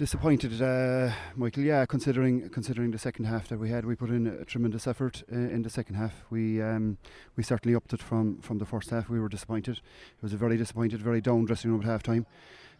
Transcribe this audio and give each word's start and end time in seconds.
Disappointed, 0.00 0.62
uh, 0.62 1.12
Michael. 1.36 1.62
Yeah, 1.62 1.84
considering 1.84 2.48
considering 2.48 2.90
the 2.90 2.98
second 2.98 3.26
half 3.26 3.48
that 3.48 3.58
we 3.58 3.68
had, 3.68 3.84
we 3.84 3.94
put 3.94 4.08
in 4.08 4.26
a 4.26 4.46
tremendous 4.46 4.86
effort 4.86 5.22
uh, 5.30 5.36
in 5.36 5.60
the 5.60 5.68
second 5.68 5.96
half. 5.96 6.24
We 6.30 6.62
um, 6.62 6.96
we 7.36 7.42
certainly 7.42 7.76
upped 7.76 7.92
it 7.92 8.02
from, 8.02 8.38
from 8.40 8.56
the 8.56 8.64
first 8.64 8.88
half. 8.88 9.10
We 9.10 9.20
were 9.20 9.28
disappointed. 9.28 9.76
It 9.76 10.22
was 10.22 10.32
a 10.32 10.38
very 10.38 10.56
disappointed, 10.56 11.02
very 11.02 11.20
down 11.20 11.44
dressing 11.44 11.70
room 11.70 11.82
at 11.82 11.86
half 11.86 12.02
time. 12.02 12.24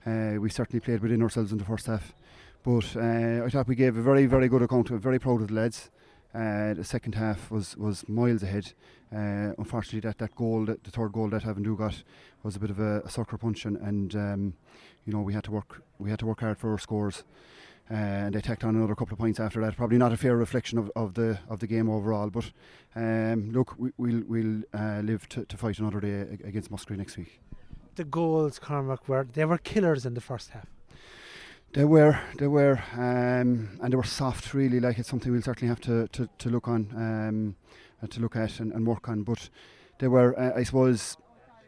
Uh, 0.06 0.40
we 0.40 0.48
certainly 0.48 0.80
played 0.80 1.02
within 1.02 1.20
ourselves 1.20 1.52
in 1.52 1.58
the 1.58 1.64
first 1.66 1.88
half, 1.88 2.14
but 2.62 2.96
uh, 2.96 3.44
I 3.44 3.50
thought 3.50 3.68
we 3.68 3.74
gave 3.74 3.98
a 3.98 4.02
very 4.02 4.24
very 4.24 4.48
good 4.48 4.62
account. 4.62 4.88
I'm 4.88 4.98
very 4.98 5.18
proud 5.18 5.42
of 5.42 5.48
the 5.48 5.54
lads. 5.54 5.90
Uh, 6.34 6.74
the 6.74 6.84
second 6.84 7.16
half 7.16 7.50
was, 7.50 7.76
was 7.76 8.08
miles 8.08 8.42
ahead. 8.42 8.72
Uh, 9.12 9.52
unfortunately, 9.58 10.00
that, 10.00 10.18
that 10.18 10.34
goal, 10.36 10.64
that, 10.64 10.84
the 10.84 10.90
third 10.90 11.12
goal 11.12 11.28
that 11.28 11.42
Avondhu 11.42 11.76
got, 11.76 12.02
was 12.44 12.54
a 12.54 12.60
bit 12.60 12.70
of 12.70 12.78
a, 12.78 13.00
a 13.00 13.10
sucker 13.10 13.36
punch, 13.36 13.64
and, 13.64 13.76
and 13.78 14.14
um, 14.14 14.54
you 15.04 15.12
know 15.12 15.20
we 15.20 15.32
had 15.32 15.44
to 15.44 15.50
work 15.50 15.82
we 15.98 16.10
had 16.10 16.20
to 16.20 16.26
work 16.26 16.40
hard 16.40 16.58
for 16.58 16.70
our 16.70 16.78
scores. 16.78 17.24
Uh, 17.90 17.94
and 17.94 18.34
they 18.36 18.40
tacked 18.40 18.62
on 18.62 18.76
another 18.76 18.94
couple 18.94 19.14
of 19.14 19.18
points 19.18 19.40
after 19.40 19.60
that. 19.60 19.76
Probably 19.76 19.98
not 19.98 20.12
a 20.12 20.16
fair 20.16 20.36
reflection 20.36 20.78
of, 20.78 20.92
of 20.94 21.14
the 21.14 21.40
of 21.48 21.58
the 21.58 21.66
game 21.66 21.90
overall, 21.90 22.30
but 22.30 22.52
um, 22.94 23.50
look, 23.50 23.74
we, 23.78 23.90
we'll 23.96 24.22
we'll 24.28 24.62
uh, 24.72 25.00
live 25.00 25.28
to, 25.30 25.44
to 25.44 25.56
fight 25.56 25.80
another 25.80 25.98
day 25.98 26.38
against 26.44 26.70
Musgrave 26.70 26.98
next 27.00 27.16
week. 27.16 27.40
The 27.96 28.04
goals, 28.04 28.60
Cormac, 28.60 29.08
were 29.08 29.26
they 29.32 29.44
were 29.44 29.58
killers 29.58 30.06
in 30.06 30.14
the 30.14 30.20
first 30.20 30.50
half. 30.50 30.68
They 31.72 31.84
were, 31.84 32.18
they 32.36 32.48
were, 32.48 32.82
um, 32.94 33.78
and 33.80 33.92
they 33.92 33.96
were 33.96 34.02
soft. 34.02 34.54
Really, 34.54 34.80
like 34.80 34.98
it's 34.98 35.08
something 35.08 35.30
we'll 35.30 35.40
certainly 35.42 35.68
have 35.68 35.80
to 35.82 36.08
to, 36.08 36.28
to 36.38 36.50
look 36.50 36.66
on, 36.66 36.88
um, 36.96 37.56
uh, 38.02 38.08
to 38.08 38.20
look 38.20 38.34
at 38.34 38.58
and, 38.58 38.72
and, 38.72 38.84
work 38.84 39.08
on. 39.08 39.22
But 39.22 39.48
they 39.98 40.08
were, 40.08 40.36
uh, 40.36 40.58
I 40.58 40.64
suppose, 40.64 41.16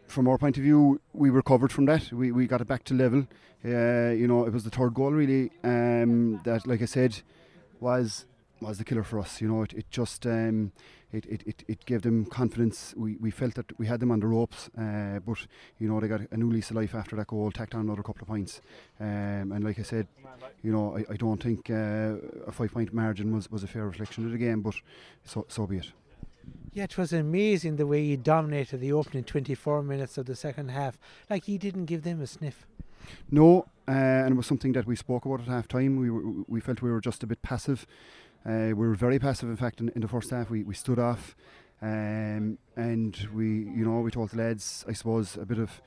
from 0.09 0.27
our 0.27 0.39
point 0.39 0.57
of 0.57 0.65
view, 0.65 1.01
we 1.13 1.31
recovered 1.31 1.71
from 1.71 1.85
that. 1.85 2.13
We 2.13 2.33
we 2.33 2.49
got 2.49 2.61
it 2.61 2.67
back 2.67 2.83
to 2.85 2.95
level. 2.95 3.29
Uh, 3.65 4.11
you 4.11 4.27
know, 4.27 4.45
it 4.45 4.53
was 4.53 4.65
the 4.65 4.71
third 4.71 4.93
goal 4.93 5.13
really 5.13 5.53
um, 5.63 6.41
that, 6.43 6.67
like 6.67 6.83
I 6.83 6.87
said, 6.87 7.23
was 7.79 8.27
was 8.63 8.79
the 8.79 8.85
killer 8.85 9.03
for 9.03 9.19
us. 9.19 9.41
You 9.41 9.49
know, 9.49 9.63
it, 9.63 9.73
it 9.73 9.91
just 9.91 10.27
um, 10.27 10.73
it, 11.13 11.27
it, 11.27 11.43
it, 11.47 11.65
it 11.69 11.85
gave 11.85 12.03
them 12.03 12.25
confidence. 12.25 12.95
We, 12.97 13.17
we 13.17 13.31
felt 13.31 13.55
that 13.55 13.79
we 13.79 13.87
had 13.87 14.01
them 14.01 14.11
on 14.11 14.21
the 14.21 14.27
ropes, 14.27 14.71
uh, 14.79 15.21
but 15.25 15.39
you 15.79 15.89
know 15.89 16.01
they 16.01 16.09
got 16.09 16.23
a 16.31 16.37
new 16.37 16.51
lease 16.51 16.71
of 16.71 16.77
life 16.77 16.95
after 16.95 17.17
that 17.17 17.27
goal, 17.27 17.51
tacked 17.51 17.75
on 17.75 17.83
another 17.83 18.03
couple 18.03 18.23
of 18.23 18.29
points. 18.29 18.61
Um, 19.01 19.53
and 19.53 19.63
like 19.65 19.79
I 19.79 19.83
said, 19.83 20.07
you 20.63 20.73
know 20.73 20.97
I, 20.97 21.13
I 21.13 21.17
don't 21.17 21.43
think 21.43 21.71
uh, 21.71 22.17
a 22.47 22.53
five 22.53 22.73
point 22.73 22.95
margin 22.95 23.35
was, 23.35 23.51
was 23.51 23.63
a 23.63 23.69
fair 23.69 23.87
reflection 23.87 24.25
of 24.25 24.33
the 24.33 24.39
game, 24.39 24.63
but 24.63 24.75
so 25.25 25.45
so 25.49 25.67
be 25.67 25.79
it. 25.79 25.93
Yeah, 26.73 26.85
it 26.85 26.97
was 26.97 27.13
amazing 27.13 27.77
the 27.77 27.87
way 27.87 28.03
he 28.05 28.17
dominated 28.17 28.79
the 28.79 28.93
opening 28.93 29.25
24 29.25 29.83
minutes 29.83 30.17
of 30.17 30.25
the 30.27 30.35
second 30.35 30.71
half. 30.71 30.99
Like 31.29 31.45
he 31.45 31.59
didn't 31.59 31.85
give 31.85 32.03
them 32.03 32.21
a 32.23 32.27
sniff. 32.27 32.67
No, 33.31 33.67
uh, 33.87 33.91
and 33.91 34.33
it 34.33 34.37
was 34.37 34.47
something 34.47 34.73
that 34.73 34.87
we 34.87 34.97
spoke 34.97 35.25
about 35.25 35.41
at 35.41 35.49
half 35.49 35.69
time. 35.69 35.97
We 35.97 36.11
were, 36.11 36.23
we 36.49 36.61
felt 36.61 36.83
we 36.83 36.91
were 36.91 37.01
just 37.01 37.23
a 37.23 37.27
bit 37.27 37.43
passive. 37.43 37.87
Uh, 38.45 38.69
we 38.69 38.75
were 38.75 38.95
very 38.95 39.19
passive, 39.19 39.49
in 39.49 39.57
fact, 39.57 39.81
in, 39.81 39.91
in 39.91 40.01
the 40.01 40.09
first 40.09 40.31
half. 40.31 40.51
We, 40.51 40.65
we 40.65 40.75
stood 40.75 40.99
off, 40.99 41.37
um, 41.81 42.59
and 42.77 43.29
we, 43.33 43.47
you 43.47 43.85
know, 43.85 44.01
we 44.01 44.11
told 44.11 44.31
the 44.31 44.39
lads, 44.39 44.85
I 44.89 44.93
suppose, 44.93 45.37
a 45.37 45.47
bit 45.47 45.59
of 45.59 45.81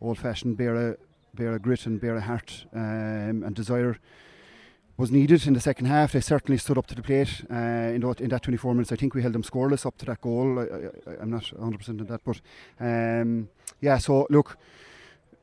old-fashioned 0.00 0.58
Beara, 0.58 0.96
bear 1.34 1.54
a 1.54 1.58
grit 1.58 1.86
and 1.86 2.00
Beara 2.00 2.20
heart 2.20 2.66
um, 2.74 3.42
and 3.42 3.54
desire 3.54 3.98
was 4.96 5.10
needed 5.10 5.46
in 5.46 5.54
the 5.54 5.60
second 5.60 5.86
half. 5.86 6.12
They 6.12 6.20
certainly 6.20 6.58
stood 6.58 6.78
up 6.78 6.86
to 6.88 6.94
the 6.94 7.02
plate 7.02 7.42
uh, 7.50 7.54
in, 7.94 8.00
that, 8.02 8.20
in, 8.20 8.28
that, 8.28 8.42
24 8.42 8.74
minutes. 8.74 8.92
I 8.92 8.96
think 8.96 9.14
we 9.14 9.22
held 9.22 9.34
them 9.34 9.42
scoreless 9.42 9.86
up 9.86 9.96
to 9.98 10.06
that 10.06 10.20
goal. 10.20 10.58
I, 10.60 11.22
am 11.22 11.30
not 11.30 11.44
100% 11.44 11.88
on 11.88 12.06
that, 12.06 12.20
but 12.24 12.40
um, 12.78 13.48
yeah. 13.80 13.98
So 13.98 14.26
look, 14.28 14.58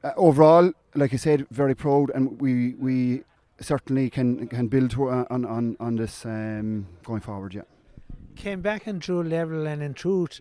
uh, 0.04 0.12
overall, 0.16 0.72
like 0.96 1.14
I 1.14 1.18
said, 1.18 1.48
very 1.52 1.76
proud, 1.76 2.12
and 2.14 2.40
we 2.40 2.76
we 2.76 3.24
certainly 3.62 4.10
can 4.10 4.48
can 4.48 4.68
build 4.68 4.94
uh, 4.94 5.26
on 5.30 5.46
on 5.46 5.76
on 5.80 5.96
this 5.96 6.26
um, 6.26 6.88
going 7.04 7.22
forward. 7.22 7.54
Yeah. 7.54 7.64
Came 8.36 8.62
back 8.62 8.88
and 8.88 9.02
drew 9.02 9.22
level, 9.22 9.68
and 9.68 9.84
in 9.84 9.94
truth, 9.94 10.40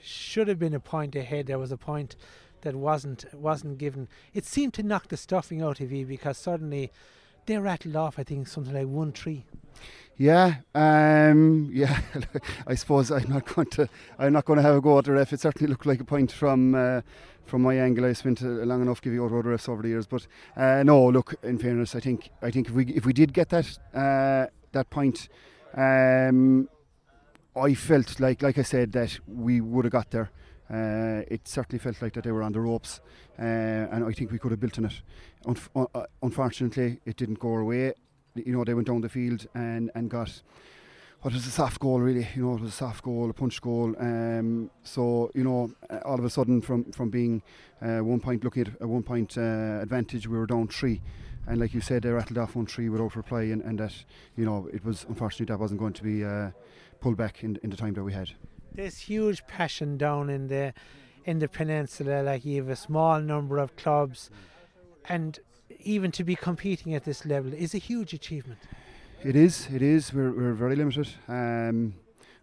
should 0.00 0.48
have 0.48 0.58
been 0.58 0.74
a 0.74 0.80
point 0.80 1.16
ahead. 1.16 1.46
There 1.46 1.58
was 1.58 1.72
a 1.72 1.76
point 1.76 2.16
that 2.62 2.74
wasn't 2.74 3.24
wasn't 3.34 3.78
given. 3.78 4.08
It 4.32 4.44
seemed 4.44 4.74
to 4.74 4.82
knock 4.82 5.08
the 5.08 5.16
stuffing 5.16 5.62
out 5.62 5.80
of 5.80 5.92
you 5.92 6.06
because 6.06 6.38
suddenly 6.38 6.92
they 7.46 7.58
rattled 7.58 7.96
off. 7.96 8.18
I 8.18 8.24
think 8.24 8.48
something 8.48 8.74
like 8.74 8.86
one 8.86 9.12
three. 9.12 9.44
Yeah, 10.18 10.56
um, 10.74 11.70
yeah. 11.72 12.00
I 12.66 12.74
suppose 12.74 13.10
I'm 13.10 13.28
not 13.28 13.44
going 13.54 13.68
to. 13.70 13.88
I'm 14.18 14.32
not 14.32 14.44
going 14.44 14.56
to 14.58 14.62
have 14.62 14.76
a 14.76 14.80
go 14.80 14.98
at 14.98 15.04
the 15.04 15.12
ref. 15.12 15.32
It 15.32 15.40
certainly 15.40 15.68
looked 15.68 15.86
like 15.86 16.00
a 16.00 16.04
point 16.04 16.32
from 16.32 16.74
uh, 16.74 17.02
from 17.44 17.62
my 17.62 17.76
angle. 17.76 18.04
I 18.04 18.12
spent 18.14 18.42
uh, 18.42 18.46
long 18.46 18.82
enough 18.82 19.00
giving 19.00 19.20
out 19.20 19.26
other 19.26 19.42
refs 19.42 19.68
over 19.68 19.82
the 19.82 19.88
years, 19.88 20.06
but 20.06 20.26
uh, 20.56 20.82
no. 20.82 21.06
Look, 21.08 21.34
in 21.42 21.58
fairness, 21.58 21.94
I 21.94 22.00
think 22.00 22.30
I 22.42 22.50
think 22.50 22.68
if 22.68 22.74
we 22.74 22.86
if 22.86 23.04
we 23.04 23.12
did 23.12 23.32
get 23.32 23.50
that 23.50 23.78
uh, 23.94 24.46
that 24.72 24.88
point, 24.90 25.28
um, 25.74 26.68
I 27.54 27.74
felt 27.74 28.18
like 28.20 28.42
like 28.42 28.58
I 28.58 28.62
said 28.62 28.92
that 28.92 29.18
we 29.26 29.60
would 29.60 29.84
have 29.84 29.92
got 29.92 30.10
there. 30.10 30.30
Uh, 30.70 31.22
it 31.28 31.46
certainly 31.46 31.78
felt 31.78 32.00
like 32.02 32.12
that 32.14 32.24
they 32.24 32.32
were 32.32 32.42
on 32.42 32.52
the 32.52 32.60
ropes, 32.60 33.00
uh, 33.38 33.42
and 33.42 34.04
I 34.04 34.12
think 34.12 34.32
we 34.32 34.38
could 34.38 34.50
have 34.50 34.60
built 34.60 34.78
on 34.78 34.86
it. 34.86 35.00
Unf- 35.44 35.68
uh, 35.94 36.06
unfortunately, 36.22 36.98
it 37.04 37.16
didn't 37.16 37.38
go 37.38 37.52
our 37.52 37.64
way. 37.64 37.92
You 38.34 38.52
know, 38.52 38.64
they 38.64 38.74
went 38.74 38.88
down 38.88 39.00
the 39.00 39.08
field 39.08 39.46
and, 39.54 39.90
and 39.94 40.10
got 40.10 40.42
what 41.26 41.34
was 41.34 41.46
a 41.46 41.50
soft 41.50 41.80
goal 41.80 42.00
really. 42.00 42.28
You 42.36 42.42
know 42.42 42.54
it 42.54 42.60
was 42.60 42.70
a 42.70 42.76
soft 42.76 43.02
goal 43.02 43.28
a 43.30 43.32
punch 43.32 43.60
goal. 43.60 43.94
Um, 43.98 44.70
so 44.84 45.30
you 45.34 45.44
know 45.44 45.70
uh, 45.90 45.98
all 46.04 46.18
of 46.18 46.24
a 46.24 46.30
sudden 46.30 46.60
from 46.60 46.92
from 46.92 47.10
being 47.10 47.42
uh, 47.82 47.98
one 47.98 48.20
point 48.20 48.44
looking 48.44 48.66
at 48.66 48.72
a 48.80 48.86
one 48.86 49.02
point 49.02 49.36
uh, 49.36 49.80
advantage 49.82 50.28
we 50.28 50.38
were 50.38 50.46
down 50.46 50.68
three. 50.68 51.00
And 51.48 51.60
like 51.60 51.74
you 51.74 51.80
said 51.80 52.02
they 52.02 52.10
rattled 52.10 52.38
off 52.38 52.54
one 52.54 52.66
three 52.66 52.88
without 52.88 53.16
reply 53.16 53.42
and, 53.42 53.62
and 53.62 53.78
that 53.78 53.94
you 54.36 54.44
know 54.44 54.68
it 54.72 54.84
was 54.84 55.04
unfortunately 55.08 55.52
that 55.52 55.58
wasn't 55.58 55.80
going 55.80 55.94
to 55.94 56.02
be 56.02 56.24
uh, 56.24 56.50
pulled 57.00 57.16
back 57.16 57.42
in, 57.42 57.58
in 57.62 57.70
the 57.70 57.76
time 57.76 57.94
that 57.94 58.04
we 58.04 58.12
had 58.12 58.30
there's 58.76 58.98
huge 58.98 59.46
passion 59.46 59.96
down 59.96 60.30
in 60.30 60.48
the 60.48 60.72
in 61.24 61.38
the 61.38 61.48
peninsula 61.48 62.22
like 62.22 62.44
you 62.44 62.56
have 62.62 62.68
a 62.68 62.76
small 62.76 63.20
number 63.20 63.58
of 63.58 63.74
clubs 63.76 64.30
and 65.08 65.40
even 65.80 66.10
to 66.12 66.24
be 66.24 66.36
competing 66.36 66.94
at 66.94 67.04
this 67.04 67.24
level 67.24 67.52
is 67.52 67.74
a 67.74 67.78
huge 67.78 68.12
achievement. 68.12 68.58
It 69.22 69.36
is. 69.36 69.68
It 69.72 69.82
is. 69.82 70.12
We're, 70.12 70.32
we're 70.32 70.52
very 70.52 70.76
limited 70.76 71.08
um, 71.28 71.94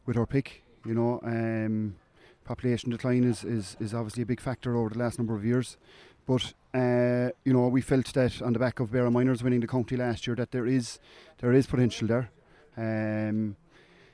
with 0.06 0.18
our 0.18 0.26
pick. 0.26 0.64
You 0.86 0.94
know, 0.94 1.20
um, 1.24 1.96
population 2.44 2.90
decline 2.92 3.24
is, 3.24 3.44
is, 3.44 3.78
is 3.80 3.94
obviously 3.94 4.24
a 4.24 4.26
big 4.26 4.42
factor 4.42 4.76
over 4.76 4.90
the 4.90 5.00
last 5.00 5.18
number 5.18 5.36
of 5.36 5.46
years. 5.46 5.78
But 6.26 6.54
uh, 6.74 7.30
you 7.46 7.54
know, 7.54 7.68
we 7.68 7.82
felt 7.82 8.14
that 8.14 8.42
on 8.42 8.54
the 8.54 8.60
back 8.60 8.80
of 8.80 8.90
Beara 8.90 9.12
Miners 9.12 9.44
winning 9.44 9.60
the 9.60 9.68
county 9.68 9.98
last 9.98 10.26
year, 10.26 10.36
that 10.38 10.52
there 10.52 10.66
is 10.66 11.00
there 11.40 11.54
is 11.54 11.68
potential 11.68 12.08
there. 12.08 12.32
Um, 12.76 13.56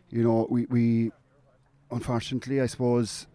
you 0.09 0.23
know, 0.23 0.47
we, 0.49 0.65
we 0.65 1.11
unfortunately, 1.91 2.61
I 2.61 2.67
suppose, 2.67 3.27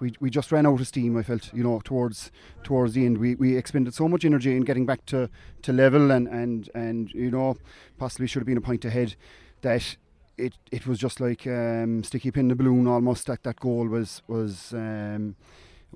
we, 0.00 0.14
we 0.20 0.30
just 0.30 0.52
ran 0.52 0.66
out 0.66 0.80
of 0.80 0.86
steam. 0.86 1.16
I 1.16 1.22
felt 1.22 1.52
you 1.54 1.62
know 1.62 1.80
towards 1.84 2.30
towards 2.62 2.94
the 2.94 3.06
end 3.06 3.18
we, 3.18 3.34
we 3.34 3.56
expended 3.56 3.94
so 3.94 4.08
much 4.08 4.24
energy 4.24 4.56
in 4.56 4.62
getting 4.62 4.86
back 4.86 5.04
to, 5.06 5.30
to 5.62 5.72
level 5.72 6.10
and, 6.10 6.28
and 6.28 6.68
and 6.74 7.10
you 7.12 7.30
know 7.30 7.56
possibly 7.98 8.26
should 8.26 8.40
have 8.40 8.46
been 8.46 8.58
a 8.58 8.62
point 8.62 8.84
ahead 8.84 9.14
that 9.62 9.96
it 10.36 10.54
it 10.70 10.86
was 10.86 10.98
just 10.98 11.20
like 11.20 11.46
um, 11.46 12.02
sticky 12.02 12.30
pin 12.30 12.48
the 12.48 12.54
balloon 12.54 12.86
almost 12.86 13.26
that 13.26 13.42
that 13.44 13.60
goal 13.60 13.86
was 13.86 14.22
was 14.26 14.72
um, 14.74 15.36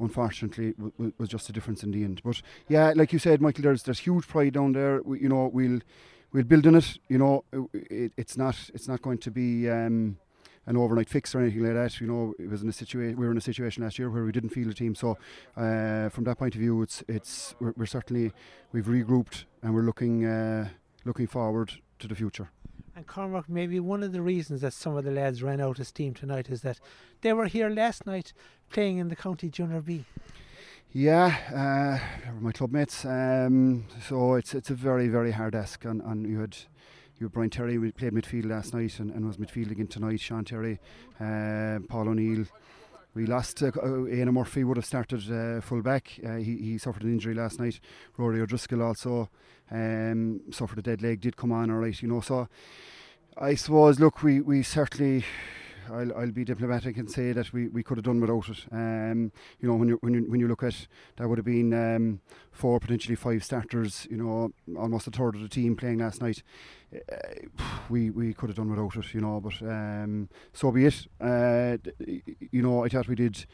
unfortunately 0.01 0.73
w- 0.73 1.13
was 1.19 1.29
just 1.29 1.49
a 1.49 1.53
difference 1.53 1.83
in 1.83 1.91
the 1.91 2.05
end. 2.05 2.21
But 2.25 2.41
yeah, 2.69 2.93
like 2.95 3.13
you 3.13 3.19
said, 3.19 3.41
Michael, 3.41 3.63
there's 3.65 3.83
there's 3.83 3.99
huge 3.99 4.27
pride 4.27 4.55
down 4.55 4.73
there. 4.73 5.03
We, 5.03 5.21
you 5.21 5.29
know, 5.29 5.51
we'll 5.53 5.81
we'll 6.33 6.45
build 6.45 6.67
in 6.67 6.77
it. 6.77 6.99
You 7.09 7.19
know, 7.19 7.45
it, 7.73 8.13
it's 8.17 8.37
not 8.37 8.71
it's 8.75 8.89
not 8.89 9.03
going 9.03 9.19
to 9.19 9.31
be. 9.31 9.69
Um, 9.69 10.19
an 10.69 10.77
overnight 10.77 11.09
fix 11.09 11.35
or 11.35 11.41
anything 11.41 11.65
like 11.65 11.75
that. 11.75 12.01
You 12.01 12.07
know, 12.07 12.35
it 12.39 12.49
was 12.49 12.63
in 12.63 12.69
a 12.69 12.73
situation 12.73 13.17
we 13.17 13.25
were 13.27 13.33
in 13.33 13.39
a 13.39 13.41
situation 13.53 13.83
last 13.83 13.99
year 13.99 14.11
where 14.11 14.25
we 14.25 14.33
didn't 14.33 14.51
feel 14.51 14.69
the 14.69 14.75
team. 14.75 14.95
So 14.95 15.19
uh, 15.57 16.11
from 16.11 16.25
that 16.25 16.39
point 16.39 16.55
of 16.55 16.61
view, 16.61 16.83
it's 16.83 17.03
it's 17.09 17.55
we're, 17.59 17.73
we're 17.77 17.87
certainly 17.87 18.33
we've 18.73 18.87
regrouped 18.87 19.45
and 19.63 19.75
we're 19.75 19.83
looking 19.83 20.25
uh, 20.25 20.69
looking 21.05 21.27
forward 21.27 21.73
to 21.99 22.07
the 22.07 22.15
future. 22.15 22.51
And 22.95 23.07
Cormac, 23.07 23.49
maybe 23.49 23.81
one 23.81 24.03
of 24.03 24.13
the 24.13 24.21
reasons 24.21 24.61
that 24.61 24.73
some 24.73 24.97
of 24.97 25.05
the 25.05 25.13
lads 25.13 25.43
ran 25.43 25.61
out 25.61 25.79
of 25.79 25.87
steam 25.87 26.15
tonight 26.15 26.51
is 26.51 26.63
that 26.63 26.81
they 27.23 27.33
were 27.33 27.47
here 27.47 27.69
last 27.69 28.07
night 28.07 28.33
playing 28.71 28.99
in 28.99 29.09
the 29.09 29.17
county 29.17 29.49
junior 29.49 29.81
B. 29.81 30.05
Yeah, 30.93 31.37
uh, 31.55 32.33
my 32.41 32.53
club 32.53 32.73
mates. 32.73 33.05
Um, 33.05 33.87
so 34.07 34.35
it's 34.35 34.55
it's 34.55 34.71
a 34.71 34.75
very 34.75 35.09
very 35.09 35.33
hard 35.33 35.55
ask, 35.55 35.85
and, 35.85 36.03
and 36.03 36.27
you 36.27 36.41
had 36.41 36.57
you 37.21 37.29
Brian 37.29 37.51
Terry 37.51 37.79
we 37.79 37.91
played 37.91 38.13
midfield 38.13 38.47
last 38.47 38.73
night 38.73 38.99
and, 39.01 39.11
and 39.11 39.27
was 39.27 39.39
midfield 39.39 39.71
again 39.71 39.89
tonight. 39.89 40.21
Sean 40.21 40.45
Terry, 40.45 40.79
uh, 41.21 41.81
Paul 41.89 42.09
O'Neill. 42.09 42.45
We 43.15 43.27
lost 43.27 43.63
uh, 43.63 43.73
Ian 44.07 44.33
Murphy 44.33 44.63
would 44.63 44.77
have 44.77 44.87
started 44.87 45.29
uh, 45.33 45.61
full 45.61 45.83
back. 45.83 46.21
Uh, 46.25 46.37
he, 46.37 46.57
he 46.59 46.79
suffered 46.79 47.03
an 47.03 47.13
injury 47.13 47.35
last 47.35 47.59
night. 47.59 47.81
Rory 48.17 48.41
O'Driscoll 48.41 48.83
also 48.83 49.29
um, 49.71 50.41
suffered 50.53 50.79
a 50.79 50.83
dead 50.83 51.03
leg. 51.03 51.21
Did 51.21 51.37
come 51.37 51.51
on 51.51 51.71
all 51.71 51.79
right, 51.79 52.01
you 52.01 52.07
know. 52.07 52.21
So 52.21 52.49
I 53.37 53.57
suppose 53.57 53.99
look, 53.99 54.23
we 54.23 54.41
we 54.41 54.63
certainly 54.63 55.25
I'll, 55.93 56.17
I'll 56.17 56.31
be 56.31 56.45
diplomatic 56.45 56.97
and 56.97 57.11
say 57.11 57.33
that 57.33 57.53
we, 57.53 57.69
we 57.69 57.83
could 57.83 57.99
have 57.99 58.05
done 58.05 58.21
without 58.21 58.49
it. 58.49 58.65
Um, 58.73 59.33
you 59.61 59.69
know, 59.69 59.75
when 59.77 59.89
you 59.89 59.99
when 60.01 60.15
you 60.15 60.21
when 60.31 60.41
you 60.41 60.49
look 60.49 60.63
at 60.63 60.87
that 61.17 61.29
would 61.29 61.39
have 61.39 61.45
been 61.45 61.73
um, 61.73 62.21
four 62.51 62.81
potentially 62.81 63.17
five 63.17 63.45
starters. 63.45 64.07
You 64.11 64.17
know, 64.19 64.53
almost 64.79 65.07
a 65.07 65.11
third 65.11 65.35
of 65.35 65.43
the 65.43 65.49
team 65.49 65.77
playing 65.77 65.99
last 65.99 66.21
night. 66.21 66.43
Uh, 66.95 67.17
we 67.89 68.11
we 68.11 68.35
could 68.35 68.49
have 68.49 68.57
done 68.57 68.71
without 68.71 68.97
it. 68.97 69.15
You 69.15 69.21
know, 69.21 69.41
but 69.41 69.61
um, 69.63 70.29
so 70.53 70.71
be 70.71 70.87
it. 70.87 71.07
Uh, 71.21 71.77
you 72.51 72.63
know, 72.63 72.85
I 72.85 72.89
thought 72.89 73.09
we 73.09 73.15
did. 73.15 73.47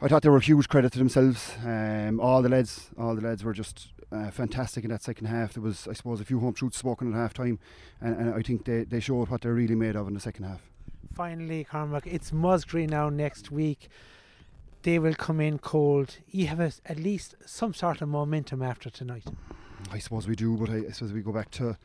I 0.00 0.08
thought 0.08 0.22
they 0.22 0.28
were 0.28 0.38
a 0.38 0.40
huge 0.40 0.68
credit 0.68 0.92
to 0.92 0.98
themselves. 0.98 1.54
Um, 1.64 2.20
all 2.20 2.42
the 2.42 2.48
lads, 2.48 2.90
all 2.98 3.14
the 3.14 3.22
lads 3.22 3.44
were 3.44 3.52
just 3.52 3.92
uh, 4.12 4.30
fantastic 4.30 4.84
in 4.84 4.90
that 4.90 5.02
second 5.02 5.26
half. 5.26 5.54
There 5.54 5.62
was, 5.62 5.86
I 5.88 5.92
suppose, 5.92 6.20
a 6.20 6.24
few 6.24 6.40
home 6.40 6.52
truths 6.52 6.78
spoken 6.78 7.12
at 7.12 7.16
half 7.16 7.32
time, 7.32 7.60
and, 8.00 8.16
and 8.16 8.34
I 8.34 8.42
think 8.42 8.64
they, 8.64 8.84
they 8.84 9.00
showed 9.00 9.28
what 9.28 9.42
they're 9.42 9.54
really 9.54 9.76
made 9.76 9.94
of 9.94 10.08
in 10.08 10.14
the 10.14 10.20
second 10.20 10.44
half 10.44 10.73
finally, 11.14 11.64
Cormac, 11.64 12.06
it's 12.06 12.32
Musgrave 12.32 12.90
now 12.90 13.08
next 13.08 13.50
week. 13.50 13.88
They 14.82 14.98
will 14.98 15.14
come 15.14 15.40
in 15.40 15.58
cold. 15.58 16.18
You 16.28 16.48
have 16.48 16.60
a, 16.60 16.72
at 16.86 16.98
least 16.98 17.36
some 17.46 17.72
sort 17.72 18.02
of 18.02 18.08
momentum 18.08 18.62
after 18.62 18.90
tonight. 18.90 19.24
I 19.90 19.98
suppose 19.98 20.26
we 20.26 20.34
do, 20.34 20.56
but 20.56 20.70
I, 20.70 20.76
I 20.88 20.90
suppose 20.90 21.12
we 21.12 21.22
go 21.22 21.32
back 21.32 21.50
to, 21.52 21.78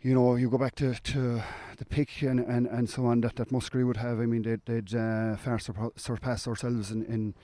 you 0.00 0.14
know, 0.14 0.36
you 0.36 0.48
go 0.48 0.58
back 0.58 0.74
to, 0.76 0.94
to 0.94 1.42
the 1.76 1.84
pick 1.84 2.22
and, 2.22 2.40
and, 2.40 2.66
and 2.66 2.88
so 2.88 3.06
on 3.06 3.20
that, 3.20 3.36
that 3.36 3.52
Musgrave 3.52 3.86
would 3.86 3.98
have. 3.98 4.18
I 4.20 4.26
mean, 4.26 4.42
they'd, 4.42 4.64
they'd 4.64 4.94
uh, 4.94 5.36
far 5.36 5.58
surpass 5.96 6.48
ourselves 6.48 6.90
in, 6.90 7.04
in, 7.04 7.34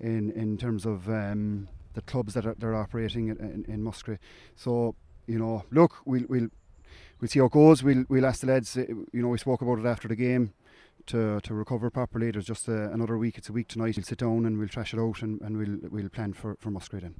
in, 0.00 0.30
in 0.32 0.56
terms 0.56 0.86
of 0.86 1.08
um, 1.08 1.68
the 1.94 2.02
clubs 2.02 2.34
that 2.34 2.46
are, 2.46 2.54
they're 2.58 2.74
operating 2.74 3.28
in, 3.28 3.36
in, 3.38 3.64
in 3.68 3.82
Musgrave. 3.82 4.18
So, 4.56 4.94
you 5.26 5.38
know, 5.38 5.64
look, 5.70 5.96
we'll, 6.04 6.24
we'll 6.28 6.48
we'll 7.20 7.28
see 7.28 7.38
how 7.38 7.46
it 7.46 7.52
goes. 7.52 7.82
We'll 7.82 8.04
we'll 8.08 8.26
ask 8.26 8.40
the 8.40 8.48
lads. 8.48 8.76
Uh, 8.76 8.84
you 9.12 9.22
know, 9.22 9.28
we 9.28 9.38
spoke 9.38 9.62
about 9.62 9.78
it 9.78 9.86
after 9.86 10.08
the 10.08 10.16
game 10.16 10.52
to 11.06 11.40
to 11.40 11.54
recover 11.54 11.90
properly. 11.90 12.30
There's 12.30 12.46
just 12.46 12.68
a, 12.68 12.86
uh, 12.86 12.90
another 12.90 13.16
week. 13.18 13.38
It's 13.38 13.48
a 13.48 13.52
week 13.52 13.68
tonight. 13.68 13.96
We'll 13.96 14.04
sit 14.04 14.18
down 14.18 14.46
and 14.46 14.58
we'll 14.58 14.68
trash 14.68 14.92
it 14.94 15.00
out 15.00 15.22
and, 15.22 15.40
and 15.40 15.56
we'll 15.56 15.90
we'll 15.90 16.08
plan 16.08 16.32
for 16.32 16.56
for 16.60 16.70
Musgrave 16.70 17.02
then. 17.02 17.14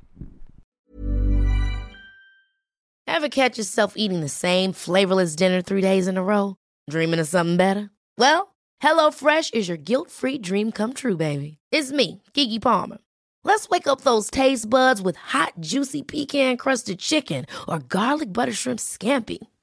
Ever 3.09 3.29
catch 3.29 3.57
yourself 3.57 3.95
eating 3.97 4.21
the 4.21 4.29
same 4.29 4.73
flavorless 4.73 5.37
dinner 5.37 5.63
three 5.63 5.81
days 5.81 6.09
in 6.09 6.17
a 6.17 6.23
row? 6.23 6.57
Dreaming 6.91 7.21
of 7.21 7.29
something 7.29 7.57
better? 7.57 7.89
Well, 8.19 8.55
HelloFresh 8.83 9.55
is 9.55 9.69
your 9.69 9.79
guilt-free 9.79 10.39
dream 10.39 10.71
come 10.73 10.93
true, 10.93 11.17
baby. 11.17 11.59
It's 11.71 11.93
me, 11.93 12.23
Keke 12.35 12.61
Palmer. 12.61 12.99
Let's 13.47 13.69
wake 13.69 13.87
up 13.87 14.01
those 14.01 14.29
taste 14.29 14.69
buds 14.69 15.01
with 15.01 15.15
hot, 15.15 15.53
juicy 15.61 16.03
pecan 16.03 16.57
crusted 16.57 16.99
chicken 16.99 17.47
or 17.69 17.79
garlic 17.79 18.33
butter 18.33 18.53
shrimp 18.53 18.81
scampi. 18.81 19.39